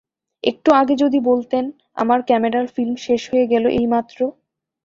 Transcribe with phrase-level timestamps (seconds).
[0.43, 1.65] একটু আগে যদি বলতেন!
[1.97, 4.19] আমার ক্যামেরার ফিল্ম শেষ হয়ে গেল এইমাত্র!